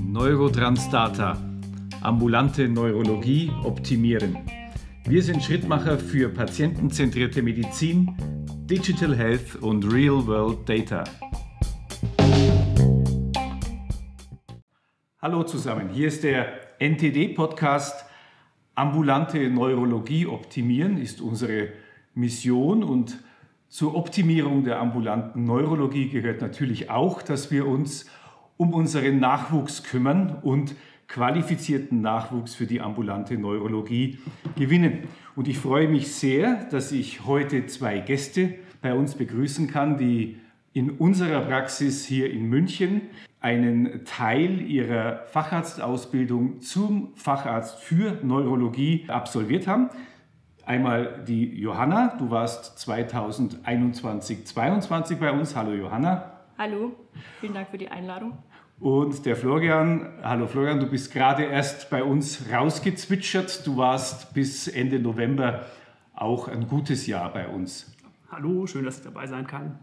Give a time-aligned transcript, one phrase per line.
[0.00, 1.36] Neurotransdata.
[2.00, 4.38] Ambulante Neurologie optimieren.
[5.04, 8.16] Wir sind Schrittmacher für patientenzentrierte Medizin,
[8.64, 11.04] Digital Health und Real World Data.
[15.20, 18.06] Hallo zusammen, hier ist der NTD-Podcast
[18.74, 21.68] Ambulante Neurologie optimieren ist unsere
[22.14, 23.18] Mission und
[23.68, 28.06] zur Optimierung der ambulanten Neurologie gehört natürlich auch, dass wir uns
[28.56, 30.76] um unseren Nachwuchs kümmern und
[31.08, 34.18] qualifizierten Nachwuchs für die ambulante Neurologie
[34.56, 35.08] gewinnen.
[35.36, 40.38] Und ich freue mich sehr, dass ich heute zwei Gäste bei uns begrüßen kann, die
[40.72, 43.02] in unserer Praxis hier in München
[43.40, 49.90] einen Teil ihrer Facharztausbildung zum Facharzt für Neurologie absolviert haben.
[50.66, 55.54] Einmal die Johanna, du warst 2021, 2022 bei uns.
[55.54, 56.32] Hallo Johanna.
[56.56, 56.92] Hallo,
[57.40, 58.38] vielen Dank für die Einladung.
[58.80, 63.66] Und der Florian, hallo Florian, du bist gerade erst bei uns rausgezwitschert.
[63.66, 65.66] Du warst bis Ende November
[66.14, 67.92] auch ein gutes Jahr bei uns.
[68.30, 69.78] Hallo, schön, dass ich dabei sein kann.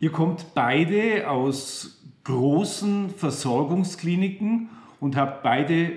[0.00, 5.92] Ihr kommt beide aus großen Versorgungskliniken und habt beide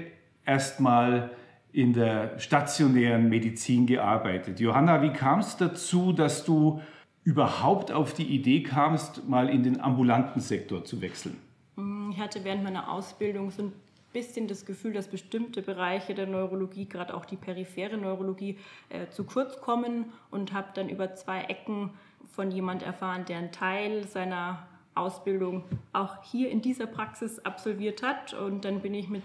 [0.46, 1.32] erstmal
[1.74, 4.60] in der stationären Medizin gearbeitet.
[4.60, 6.82] Johanna, wie kam es dazu, dass du
[7.24, 11.38] überhaupt auf die Idee kamst, mal in den ambulanten Sektor zu wechseln?
[12.12, 13.74] Ich hatte während meiner Ausbildung so ein
[14.12, 18.58] bisschen das Gefühl, dass bestimmte Bereiche der Neurologie, gerade auch die periphere Neurologie,
[18.90, 21.92] äh, zu kurz kommen und habe dann über zwei Ecken
[22.36, 25.64] von jemand erfahren, der einen Teil seiner Ausbildung
[25.94, 28.34] auch hier in dieser Praxis absolviert hat.
[28.34, 29.24] Und dann bin ich mit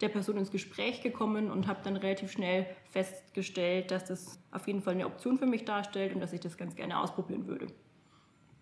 [0.00, 4.82] der Person ins Gespräch gekommen und habe dann relativ schnell festgestellt, dass das auf jeden
[4.82, 7.68] Fall eine Option für mich darstellt und dass ich das ganz gerne ausprobieren würde.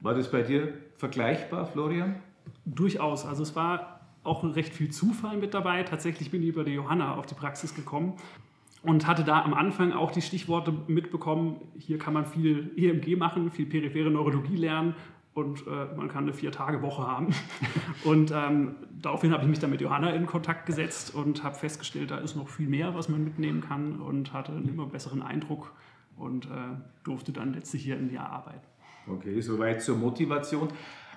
[0.00, 2.16] War das bei dir vergleichbar, Florian?
[2.64, 3.24] Durchaus.
[3.24, 5.82] Also es war auch recht viel Zufall mit dabei.
[5.82, 8.16] Tatsächlich bin ich über die Johanna auf die Praxis gekommen
[8.82, 13.50] und hatte da am Anfang auch die Stichworte mitbekommen, hier kann man viel EMG machen,
[13.50, 14.94] viel periphere Neurologie lernen
[15.34, 17.34] und äh, man kann eine Vier-Tage-Woche haben.
[18.04, 22.10] Und ähm, daraufhin habe ich mich dann mit Johanna in Kontakt gesetzt und habe festgestellt,
[22.10, 25.72] da ist noch viel mehr, was man mitnehmen kann und hatte einen immer besseren Eindruck
[26.16, 26.48] und äh,
[27.02, 28.66] durfte dann letztlich hier ein Jahr arbeiten.
[29.06, 30.68] Okay, soweit zur Motivation.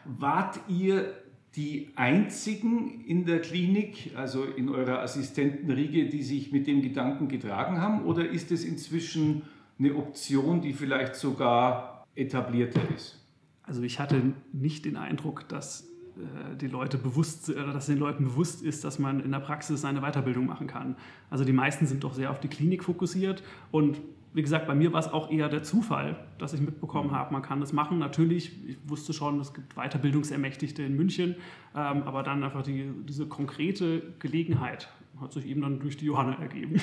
[0.06, 1.14] Wart ihr
[1.56, 7.82] die einzigen in der Klinik, also in eurer Assistentenriege, die sich mit dem Gedanken getragen
[7.82, 8.06] haben?
[8.06, 9.44] Oder ist es inzwischen
[9.80, 13.27] eine Option, die vielleicht sogar etablierter ist?
[13.68, 14.22] Also ich hatte
[14.54, 18.98] nicht den Eindruck, dass äh, die Leute bewusst, oder dass den Leuten bewusst ist, dass
[18.98, 20.96] man in der Praxis eine Weiterbildung machen kann.
[21.30, 24.00] Also die meisten sind doch sehr auf die Klinik fokussiert und
[24.34, 27.42] wie gesagt, bei mir war es auch eher der Zufall, dass ich mitbekommen habe, man
[27.42, 27.98] kann das machen.
[27.98, 31.36] Natürlich, ich wusste schon, es gibt Weiterbildungsermächtigte in München,
[31.76, 34.90] ähm, aber dann einfach die, diese konkrete Gelegenheit
[35.20, 36.80] hat sich eben dann durch die Johanna ergeben.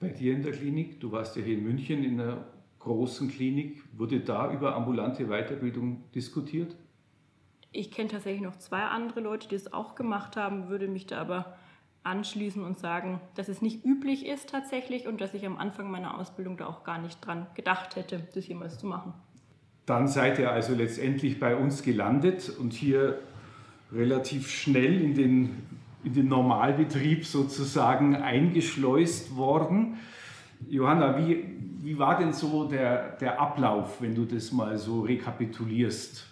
[0.00, 2.44] Bei dir in der Klinik, du warst ja hier in München in der
[2.86, 6.76] großen Klinik, wurde da über ambulante Weiterbildung diskutiert?
[7.72, 11.20] Ich kenne tatsächlich noch zwei andere Leute, die es auch gemacht haben, würde mich da
[11.20, 11.56] aber
[12.04, 16.18] anschließen und sagen, dass es nicht üblich ist tatsächlich und dass ich am Anfang meiner
[16.18, 19.12] Ausbildung da auch gar nicht dran gedacht hätte, das jemals zu machen.
[19.84, 23.18] Dann seid ihr also letztendlich bei uns gelandet und hier
[23.92, 25.66] relativ schnell in den,
[26.04, 29.96] in den Normalbetrieb sozusagen eingeschleust worden.
[30.68, 31.44] Johanna, wie,
[31.82, 36.26] wie war denn so der, der Ablauf, wenn du das mal so rekapitulierst?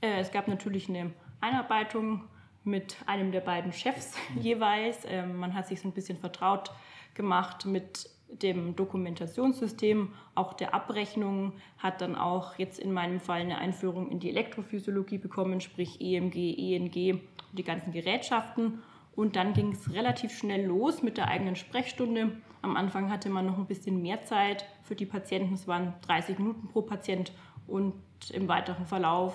[0.00, 1.10] Äh, es gab natürlich eine
[1.40, 2.24] Einarbeitung
[2.64, 5.04] mit einem der beiden Chefs jeweils.
[5.08, 6.70] Ähm, man hat sich so ein bisschen vertraut
[7.14, 13.58] gemacht mit dem Dokumentationssystem, auch der Abrechnung, hat dann auch jetzt in meinem Fall eine
[13.58, 17.20] Einführung in die Elektrophysiologie bekommen, sprich EMG, ENG,
[17.52, 18.82] die ganzen Gerätschaften.
[19.18, 22.36] Und dann ging es relativ schnell los mit der eigenen Sprechstunde.
[22.62, 25.54] Am Anfang hatte man noch ein bisschen mehr Zeit für die Patienten.
[25.54, 27.32] Es waren 30 Minuten pro Patient.
[27.66, 27.94] Und
[28.32, 29.34] im weiteren Verlauf,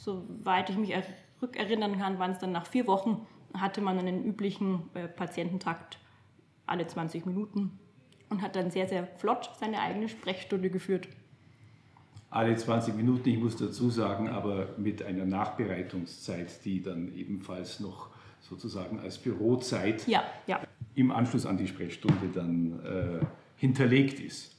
[0.00, 0.92] soweit ich mich
[1.40, 3.24] rückerinnern kann, waren es dann nach vier Wochen,
[3.54, 6.00] hatte man einen üblichen äh, Patiententakt
[6.66, 7.78] alle 20 Minuten
[8.30, 11.06] und hat dann sehr, sehr flott seine eigene Sprechstunde geführt.
[12.30, 18.10] Alle 20 Minuten, ich muss dazu sagen, aber mit einer Nachbereitungszeit, die dann ebenfalls noch
[18.42, 20.60] sozusagen als Bürozeit ja, ja.
[20.94, 23.24] im Anschluss an die Sprechstunde dann äh,
[23.56, 24.50] hinterlegt ist.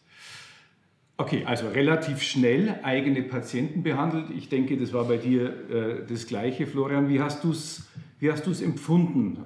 [1.17, 4.31] Okay, also relativ schnell eigene Patienten behandelt.
[4.31, 7.07] Ich denke, das war bei dir äh, das Gleiche, Florian.
[7.07, 7.87] Wie hast du es
[8.19, 9.43] wie hast du's empfunden,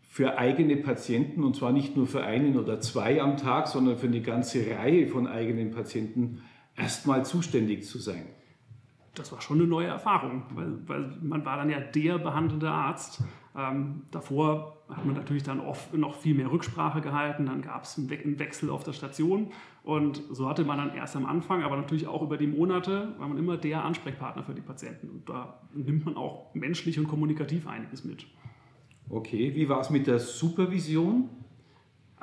[0.00, 4.06] für eigene Patienten, und zwar nicht nur für einen oder zwei am Tag, sondern für
[4.06, 6.40] eine ganze Reihe von eigenen Patienten,
[6.76, 8.24] erstmal zuständig zu sein?
[9.18, 13.22] das war schon eine neue Erfahrung, weil, weil man war dann ja der behandelnde Arzt.
[13.56, 17.96] Ähm, davor hat man natürlich dann oft noch viel mehr Rücksprache gehalten, dann gab es
[17.96, 19.50] einen, We einen, Wechsel auf der Station
[19.82, 23.28] und so hatte man dann erst am Anfang, aber natürlich auch über die Monate, war
[23.28, 27.66] man immer der Ansprechpartner für die Patienten und da nimmt man auch menschlich und kommunikativ
[27.66, 28.26] einiges mit.
[29.08, 31.30] Okay, wie war es mit der Supervision?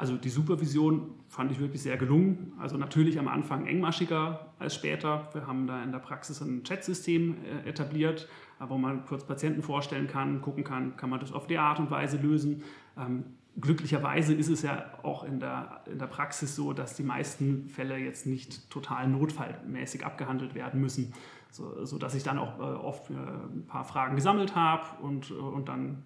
[0.04, 2.52] Also die Supervision fand ich wirklich sehr gelungen.
[2.60, 5.30] Also natürlich am Anfang engmaschiger als später.
[5.32, 8.28] Wir haben da in der Praxis ein Chatsystem äh, etabliert,
[8.60, 11.80] äh, wo man kurz Patienten vorstellen kann, gucken kann, kann man das auf die Art
[11.80, 12.64] und Weise lösen.
[12.98, 13.24] Ähm,
[13.62, 17.96] glücklicherweise ist es ja auch in der, in der Praxis so, dass die meisten Fälle
[17.96, 21.14] jetzt nicht total notfallmäßig abgehandelt werden müssen,
[21.50, 26.04] so, sodass ich dann auch äh, oft ein paar Fragen gesammelt habe und, und dann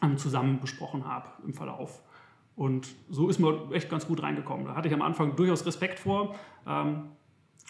[0.00, 2.00] ähm, zusammen besprochen habe im Verlauf.
[2.58, 4.66] Und so ist man echt ganz gut reingekommen.
[4.66, 6.34] Da hatte ich am Anfang durchaus Respekt vor,
[6.66, 7.04] ähm,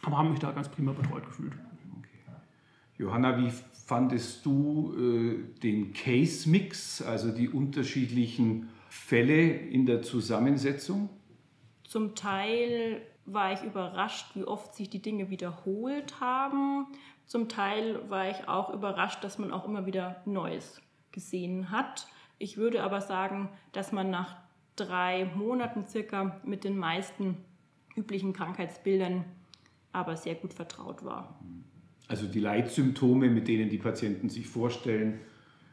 [0.03, 1.53] aber habe mich da ganz prima betreut gefühlt.
[1.99, 2.33] Okay.
[2.97, 3.53] Johanna, wie
[3.85, 11.11] fandest du äh, den Case-Mix, also die unterschiedlichen Fälle in der Zusammensetzung?
[11.85, 16.87] Zum Teil war ich überrascht, wie oft sich die Dinge wiederholt haben.
[17.27, 20.81] Zum Teil war ich auch überrascht, dass man auch immer wieder Neues
[21.13, 22.07] gesehen hat.
[22.39, 24.48] Ich würde aber sagen, dass man nach
[24.79, 27.37] drei Monaten circa mit den meisten
[27.97, 29.25] üblichen Krankheitsbildern
[29.93, 31.41] aber sehr gut vertraut war.
[32.07, 35.21] Also die Leitsymptome, mit denen die Patienten sich vorstellen,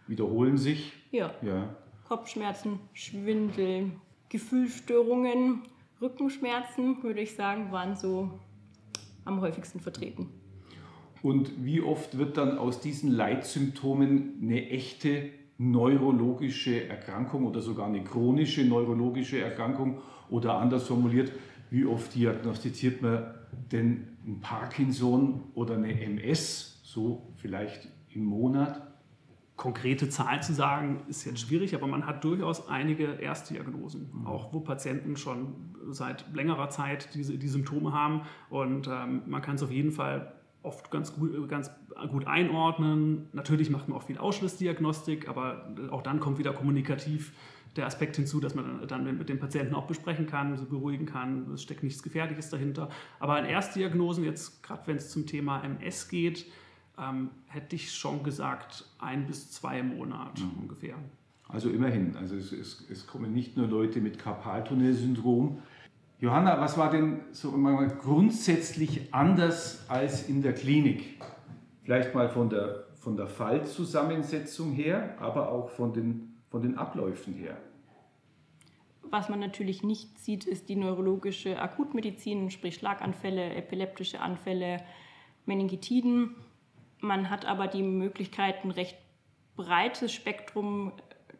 [0.07, 0.93] wiederholen sich?
[1.11, 1.33] Ja.
[1.41, 1.75] ja.
[2.07, 3.91] Kopfschmerzen, Schwindel,
[4.29, 5.61] Gefühlsstörungen,
[6.01, 8.39] Rückenschmerzen, würde ich sagen, waren so
[9.23, 10.29] am häufigsten vertreten.
[11.21, 18.03] Und wie oft wird dann aus diesen Leitsymptomen eine echte neurologische Erkrankung oder sogar eine
[18.03, 19.99] chronische neurologische Erkrankung
[20.29, 21.31] oder anders formuliert,
[21.69, 23.35] wie oft diagnostiziert man
[23.71, 28.81] denn ein Parkinson oder eine MS, so vielleicht im Monat?
[29.55, 34.27] Konkrete Zahlen zu sagen, ist jetzt schwierig, aber man hat durchaus einige Erstdiagnosen, mhm.
[34.27, 35.55] auch wo Patienten schon
[35.91, 38.23] seit längerer Zeit diese, die Symptome haben.
[38.49, 41.71] Und ähm, man kann es auf jeden Fall oft ganz gut, ganz
[42.09, 43.27] gut einordnen.
[43.33, 47.33] Natürlich macht man auch viel Ausschlussdiagnostik, aber auch dann kommt wieder kommunikativ
[47.75, 51.51] der Aspekt hinzu, dass man dann mit dem Patienten auch besprechen kann, sie beruhigen kann,
[51.53, 52.89] es steckt nichts Gefährliches dahinter.
[53.19, 56.45] Aber in Erstdiagnosen, jetzt gerade wenn es zum Thema MS geht,
[56.97, 60.61] ähm, hätte ich schon gesagt, ein bis zwei Monate mhm.
[60.61, 60.95] ungefähr.
[61.49, 65.59] Also immerhin, also es, es, es kommen nicht nur Leute mit Karpaltunnelsyndrom,
[66.19, 71.19] Johanna, was war denn so grundsätzlich anders als in der Klinik?
[71.85, 77.35] Vielleicht mal von der, von der Fallzusammensetzung her, aber auch von den, von den Abläufen
[77.35, 77.57] her.
[79.03, 84.81] Was man natürlich nicht sieht, ist die neurologische Akutmedizin, sprich Schlaganfälle, epileptische Anfälle,
[85.45, 86.35] Meningitiden.
[87.01, 88.97] Man hat aber die Möglichkeit, ein recht
[89.55, 90.91] breites Spektrum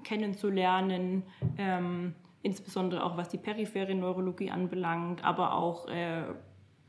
[0.04, 1.24] kennenzulernen.
[1.58, 2.14] Ähm,
[2.44, 6.26] insbesondere auch was die periphere Neurologie anbelangt, aber auch äh,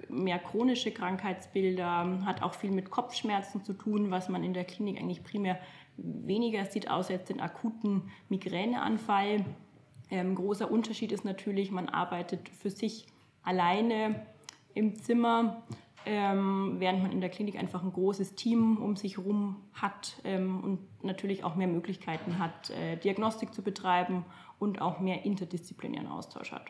[0.08, 4.98] mehr chronische Krankheitsbilder, hat auch viel mit Kopfschmerzen zu tun, was man in der Klinik
[4.98, 5.58] eigentlich primär
[5.96, 9.44] weniger sieht, außer jetzt den akuten Migräneanfall.
[10.10, 13.06] Ähm, großer Unterschied ist natürlich, man arbeitet für sich
[13.42, 14.26] alleine
[14.74, 15.62] im Zimmer,
[16.04, 20.62] ähm, während man in der Klinik einfach ein großes Team um sich herum hat ähm,
[20.62, 24.24] und natürlich auch mehr Möglichkeiten hat, äh, Diagnostik zu betreiben
[24.58, 26.66] und auch mehr interdisziplinären Austausch hat.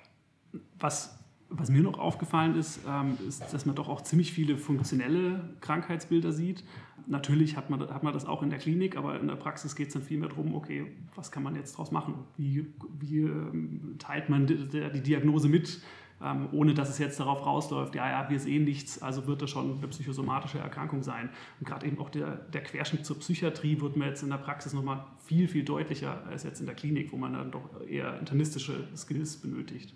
[0.78, 1.18] Was,
[1.56, 6.32] was mir noch aufgefallen ist, ähm, ist, dass man doch auch ziemlich viele funktionelle Krankheitsbilder
[6.32, 6.64] sieht.
[7.06, 9.88] Natürlich hat man, hat man das auch in der Klinik, aber in der Praxis geht
[9.88, 12.14] es dann viel mehr darum, okay, was kann man jetzt daraus machen?
[12.36, 12.66] Wie,
[12.98, 15.80] wie ähm, teilt man die, die Diagnose mit?
[16.22, 19.50] ähm, ohne dass es jetzt darauf rausläuft, ja, ja, wir sehen nichts, also wird das
[19.50, 21.28] schon eine psychosomatische Erkrankung sein.
[21.60, 24.72] Und gerade eben auch der, der Querschnitt zur Psychiatrie wird mir jetzt in der Praxis
[24.72, 28.88] nochmal viel, viel deutlicher als jetzt in der Klinik, wo man dann doch eher internistische
[28.96, 29.94] Skills benötigt.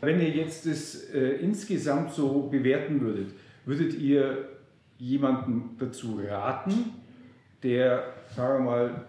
[0.00, 4.48] Wenn ihr jetzt das äh, insgesamt so bewerten würdet, würdet ihr
[4.98, 6.92] jemanden dazu raten,
[7.62, 9.04] der, sagen wir mal,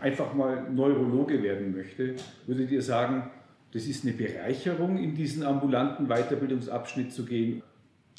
[0.00, 2.14] einfach mal Neurologe werden möchte,
[2.46, 3.30] würdet ihr sagen,
[3.72, 7.62] das ist eine Bereicherung, in diesen ambulanten Weiterbildungsabschnitt zu gehen.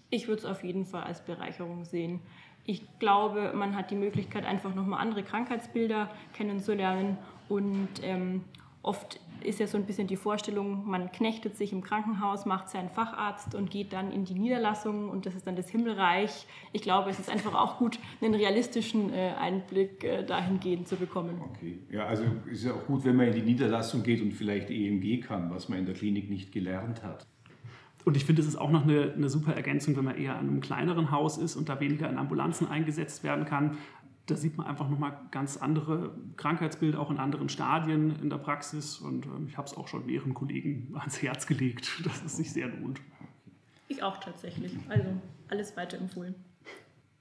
[0.10, 2.20] Ich würde es auf jeden Fall als Bereicherung sehen.
[2.66, 7.18] Ich glaube, man hat die Möglichkeit, einfach nochmal andere Krankheitsbilder kennenzulernen
[7.48, 8.44] und ähm,
[8.84, 12.90] oft ist ja so ein bisschen die Vorstellung, man knechtet sich im Krankenhaus, macht seinen
[12.90, 16.46] Facharzt und geht dann in die Niederlassung und das ist dann das Himmelreich.
[16.74, 21.42] Ich glaube, es ist einfach auch gut, einen realistischen äh, Einblick äh, dahingehend zu bekommen.
[21.56, 24.70] Okay, ja, also ist ja auch gut, wenn man in die Niederlassung geht und vielleicht
[24.70, 27.26] EMG kann, was man in der Klinik nicht gelernt hat.
[28.06, 30.48] Und ich finde, es ist auch noch eine, eine super Ergänzung, wenn man eher an
[30.48, 33.78] einem kleineren Haus ist und da weniger in Ambulanzen eingesetzt werden kann.
[34.30, 39.00] Da sieht man einfach nochmal ganz andere Krankheitsbilder, auch in anderen Stadien in der Praxis.
[39.00, 42.52] Und ähm, ich habe es auch schon mehreren Kollegen ans Herz gelegt, dass es sich
[42.52, 43.02] sehr lohnt.
[43.88, 44.74] Ich auch tatsächlich.
[44.88, 45.10] Also
[45.48, 46.36] alles weiter empfohlen.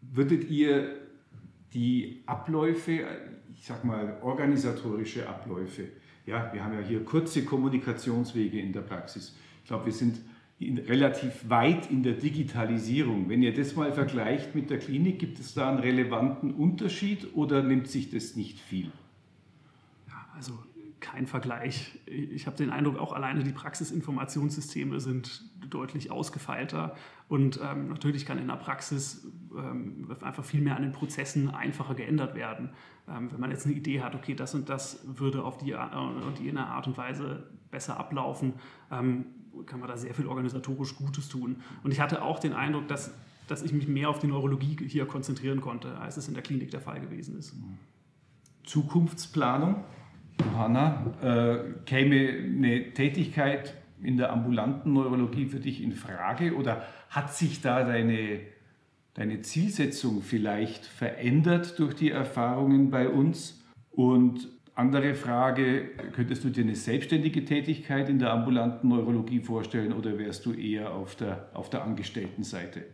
[0.00, 0.96] Würdet ihr
[1.72, 3.06] die Abläufe,
[3.54, 5.88] ich sag mal organisatorische Abläufe,
[6.26, 9.34] ja, wir haben ja hier kurze Kommunikationswege in der Praxis.
[9.62, 10.20] Ich glaube, wir sind
[10.58, 13.28] in, relativ weit in der Digitalisierung.
[13.28, 17.62] Wenn ihr das mal vergleicht mit der Klinik, gibt es da einen relevanten Unterschied oder
[17.62, 18.90] nimmt sich das nicht viel?
[20.08, 20.58] Ja, also
[21.00, 21.98] kein Vergleich.
[22.06, 26.96] Ich habe den Eindruck, auch alleine die Praxisinformationssysteme sind deutlich ausgefeilter.
[27.28, 31.94] Und ähm, natürlich kann in der Praxis ähm, einfach viel mehr an den Prozessen einfacher
[31.94, 32.70] geändert werden.
[33.08, 35.78] Ähm, wenn man jetzt eine Idee hat, okay, das und das würde auf die, äh,
[36.38, 38.54] die in einer Art und Weise besser ablaufen,
[38.90, 39.26] ähm,
[39.66, 41.56] kann man da sehr viel organisatorisch Gutes tun.
[41.82, 43.12] Und ich hatte auch den Eindruck, dass,
[43.46, 46.70] dass ich mich mehr auf die Neurologie hier konzentrieren konnte, als es in der Klinik
[46.70, 47.54] der Fall gewesen ist.
[48.64, 49.84] Zukunftsplanung?
[50.40, 57.34] Johanna, äh, käme eine Tätigkeit in der ambulanten Neurologie für dich in Frage oder hat
[57.34, 58.40] sich da deine,
[59.14, 63.64] deine Zielsetzung vielleicht verändert durch die Erfahrungen bei uns?
[63.90, 64.48] Und
[64.78, 70.46] andere Frage, könntest du dir eine selbstständige Tätigkeit in der ambulanten Neurologie vorstellen oder wärst
[70.46, 72.84] du eher auf der, auf der Angestelltenseite?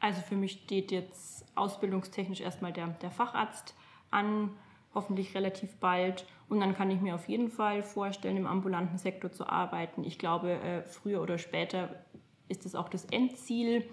[0.00, 3.76] Also für mich steht jetzt ausbildungstechnisch erstmal der, der Facharzt
[4.10, 4.50] an
[4.92, 6.26] hoffentlich relativ bald.
[6.48, 10.02] Und dann kann ich mir auf jeden Fall vorstellen, im ambulanten Sektor zu arbeiten.
[10.02, 12.04] Ich glaube, äh, früher oder später
[12.48, 13.84] ist es auch das Endziel.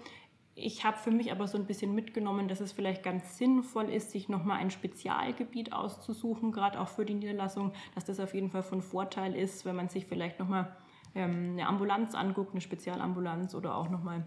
[0.60, 4.10] Ich habe für mich aber so ein bisschen mitgenommen, dass es vielleicht ganz sinnvoll ist,
[4.10, 8.62] sich nochmal ein Spezialgebiet auszusuchen, gerade auch für die Niederlassung, dass das auf jeden Fall
[8.62, 10.76] von Vorteil ist, wenn man sich vielleicht nochmal
[11.14, 14.26] ähm, eine Ambulanz anguckt, eine Spezialambulanz oder auch nochmal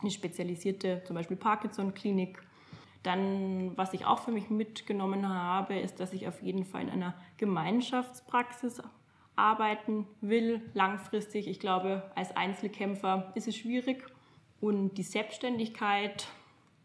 [0.00, 2.42] eine spezialisierte, zum Beispiel Parkinson-Klinik
[3.02, 6.90] dann, was ich auch für mich mitgenommen habe, ist, dass ich auf jeden Fall in
[6.90, 8.82] einer Gemeinschaftspraxis
[9.36, 11.48] arbeiten will, langfristig.
[11.48, 14.04] Ich glaube, als Einzelkämpfer ist es schwierig.
[14.60, 16.26] Und die Selbstständigkeit,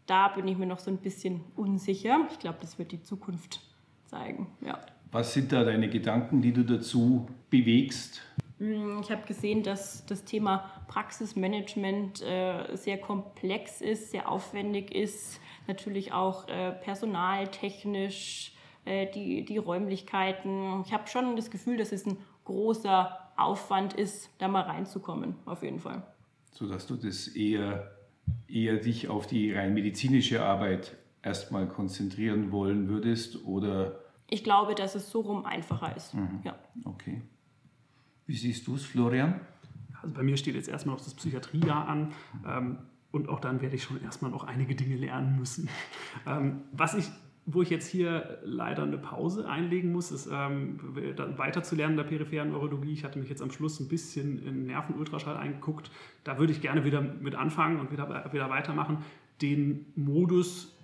[0.06, 2.28] da bin ich mir noch so ein bisschen unsicher.
[2.32, 3.62] Ich glaube, das wird die Zukunft
[4.06, 4.48] zeigen.
[4.62, 4.80] Ja.
[5.12, 8.22] Was sind da deine Gedanken, die du dazu bewegst?
[8.60, 15.40] Hm, ich habe gesehen, dass das Thema Praxismanagement äh, sehr komplex ist, sehr aufwendig ist
[15.68, 18.54] natürlich auch äh, personaltechnisch,
[18.86, 20.84] äh, die, die Räumlichkeiten.
[20.86, 25.64] Ich habe schon das Gefühl, dass es ein großer Aufwand ist, da mal reinzukommen, auf
[25.64, 26.04] jeden Fall.
[26.56, 27.92] Sodass du das eher,
[28.48, 34.00] eher dich auf die rein medizinische Arbeit erstmal konzentrieren wollen würdest oder?
[34.30, 36.14] Ich glaube, dass es so rum einfacher ist.
[36.14, 36.40] Mhm.
[36.46, 36.56] Ja.
[36.86, 37.22] Okay.
[38.26, 39.42] Wie siehst du es, Florian?
[40.02, 42.14] Also bei mir steht jetzt erstmal noch das Psychiatriejahr an.
[42.48, 42.78] Ähm,
[43.12, 45.70] und auch dann werde ich schon erstmal noch einige Dinge lernen müssen.
[46.26, 47.06] Ähm, was ich,
[47.46, 50.80] wo ich jetzt hier leider eine Pause einlegen muss, ist ähm,
[51.38, 52.94] weiter zu lernen in der peripheren Neurologie.
[52.94, 55.92] Ich hatte mich jetzt am Schluss ein bisschen in Nervenultraschall eingeguckt.
[56.24, 58.98] Da würde ich gerne wieder mit anfangen und wieder, wieder weitermachen.
[59.44, 60.76] Den Modus,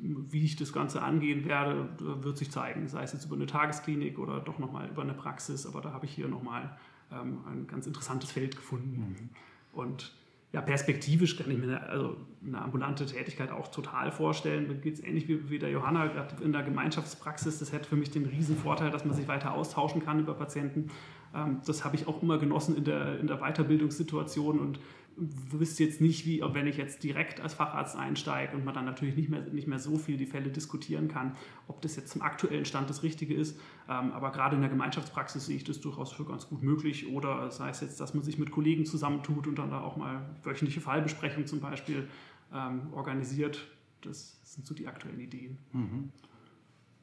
[0.00, 2.88] wie ich das Ganze angehen werde, wird sich zeigen.
[2.88, 5.66] Sei es jetzt über eine Tagesklinik oder doch nochmal über eine Praxis.
[5.66, 6.74] Aber da habe ich hier nochmal
[7.12, 8.98] ähm, ein ganz interessantes Feld gefunden.
[8.98, 9.28] Mhm.
[9.72, 10.14] Und
[10.52, 12.16] ja, perspektivisch kann ich mir eine, also
[12.46, 14.68] eine ambulante Tätigkeit auch total vorstellen.
[14.68, 17.58] Da geht es ähnlich wie, wie der Johanna, gerade in der Gemeinschaftspraxis.
[17.58, 20.90] Das hätte für mich den riesen Vorteil, dass man sich weiter austauschen kann über Patienten.
[21.34, 24.78] Ähm, das habe ich auch immer genossen in der, in der Weiterbildungssituation und
[25.16, 29.16] wüsste jetzt nicht, wie, wenn ich jetzt direkt als Facharzt einsteige und man dann natürlich
[29.16, 31.36] nicht mehr, nicht mehr so viel die Fälle diskutieren kann,
[31.68, 33.58] ob das jetzt zum aktuellen Stand das Richtige ist.
[33.88, 37.08] Ähm, aber gerade in der Gemeinschaftspraxis sehe ich das durchaus für ganz gut möglich.
[37.08, 40.36] Oder sei es jetzt, dass man sich mit Kollegen zusammentut und dann da auch mal
[40.42, 42.08] wöchentliche Fallbesprechungen zum Beispiel
[42.52, 43.66] ähm, organisiert.
[44.02, 45.58] Das sind so die aktuellen Ideen.
[45.72, 46.10] Mhm.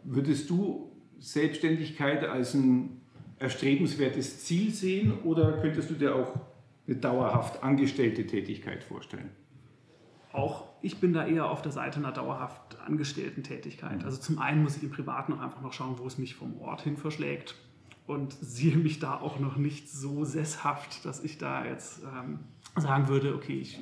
[0.03, 3.01] Würdest du Selbstständigkeit als ein
[3.37, 6.39] erstrebenswertes Ziel sehen oder könntest du dir auch
[6.89, 9.29] eine dauerhaft angestellte Tätigkeit vorstellen?
[10.31, 14.03] Auch ich bin da eher auf der Seite einer dauerhaft angestellten Tätigkeit.
[14.03, 16.59] Also zum einen muss ich im Privaten auch einfach noch schauen, wo es mich vom
[16.61, 17.55] Ort hin verschlägt
[18.07, 22.39] und sehe mich da auch noch nicht so sesshaft, dass ich da jetzt ähm,
[22.75, 23.79] sagen würde, okay, ich,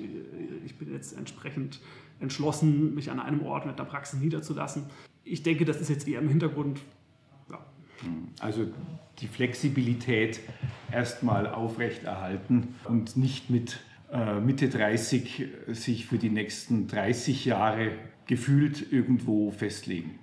[0.65, 1.81] ich bin jetzt entsprechend
[2.19, 4.85] entschlossen, mich an einem Ort mit der Praxis niederzulassen.
[5.23, 6.81] Ich denke, das ist jetzt eher im Hintergrund.
[7.49, 7.59] Ja.
[8.39, 8.67] Also
[9.19, 10.39] die Flexibilität
[10.91, 13.79] erstmal aufrechterhalten und nicht mit
[14.11, 17.91] äh, Mitte 30 sich für die nächsten 30 Jahre
[18.25, 20.19] gefühlt irgendwo festlegen.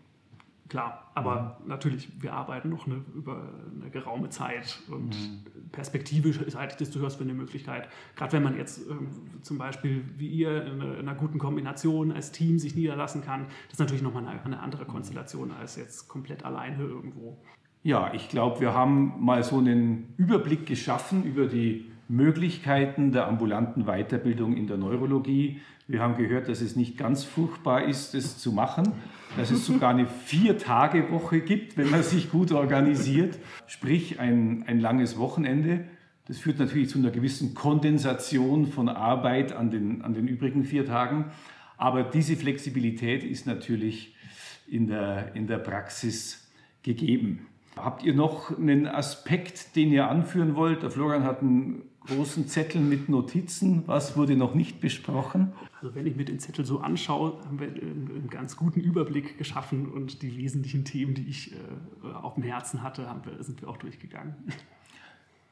[0.68, 5.70] Klar, aber natürlich, wir arbeiten noch eine, über eine geraume Zeit und mhm.
[5.70, 7.88] perspektivisch halte ich das durchaus für eine Möglichkeit.
[8.16, 9.08] Gerade wenn man jetzt ähm,
[9.42, 13.74] zum Beispiel wie ihr in, in, einer guten Kombination als Team sich niederlassen kann, das
[13.74, 17.38] ist natürlich nochmal eine, eine andere Konstellation als jetzt komplett alleine irgendwo.
[17.86, 23.84] Ja, ich glaube, wir haben mal so einen Überblick geschaffen über die Möglichkeiten der ambulanten
[23.84, 25.60] Weiterbildung in der Neurologie.
[25.86, 28.92] Wir haben gehört, dass es nicht ganz furchtbar ist, das zu machen,
[29.36, 35.18] dass es sogar eine Vier-Tage-Woche gibt, wenn man sich gut organisiert, sprich ein, ein langes
[35.18, 35.84] Wochenende.
[36.26, 40.86] Das führt natürlich zu einer gewissen Kondensation von Arbeit an den, an den übrigen vier
[40.86, 41.26] Tagen.
[41.76, 44.16] Aber diese Flexibilität ist natürlich
[44.66, 46.50] in der, in der Praxis
[46.82, 47.46] gegeben.
[47.76, 50.82] Habt ihr noch einen Aspekt, den ihr anführen wollt?
[50.82, 53.82] Der Florian hat einen großen Zettel mit Notizen.
[53.86, 55.52] Was wurde noch nicht besprochen?
[55.80, 59.90] Also wenn ich mir den Zettel so anschaue, haben wir einen ganz guten Überblick geschaffen
[59.90, 63.76] und die wesentlichen Themen, die ich äh, auf dem Herzen hatte, wir, sind wir auch
[63.76, 64.34] durchgegangen.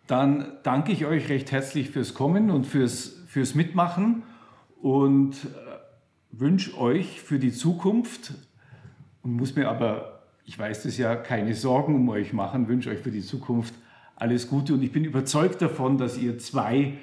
[0.06, 4.22] Dann danke ich euch recht herzlich fürs Kommen und fürs, fürs Mitmachen
[4.80, 5.48] und äh,
[6.32, 8.34] wünsche euch für die Zukunft
[9.22, 10.11] und muss mir aber
[10.44, 13.74] ich weiß das ja, keine Sorgen um euch machen, wünsche euch für die Zukunft
[14.16, 16.94] alles Gute und ich bin überzeugt davon, dass ihr zwei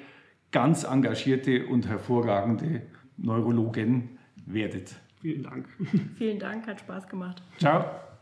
[0.52, 2.82] ganz engagierte und hervorragende
[3.16, 4.94] Neurologen werdet.
[5.20, 5.68] Vielen Dank.
[6.16, 7.42] Vielen Dank, hat Spaß gemacht.
[7.58, 7.84] Ciao.